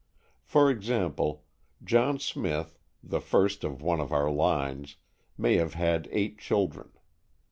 For 0.41 0.71
example, 0.71 1.43
John 1.83 2.17
Smith, 2.17 2.79
the 3.03 3.21
first 3.21 3.63
of 3.63 3.83
one 3.83 3.99
of 4.01 4.11
our 4.11 4.31
lines, 4.31 4.95
may 5.37 5.57
have 5.57 5.75
had 5.75 6.07
eight 6.11 6.39
children. 6.39 6.91